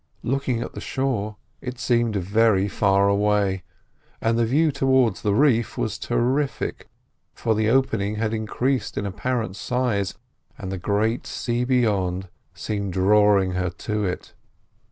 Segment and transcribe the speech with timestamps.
[0.23, 3.61] Looking at the shore it seemed very far away,
[4.19, 6.87] and the view towards the reef was terrific,
[7.35, 10.15] for the opening had increased in apparent size,
[10.57, 14.33] and the great sea beyond seemed drawing her to it.